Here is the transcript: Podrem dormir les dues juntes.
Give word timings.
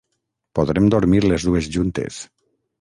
Podrem 0.59 0.89
dormir 0.95 1.21
les 1.27 1.47
dues 1.51 1.71
juntes. 1.79 2.21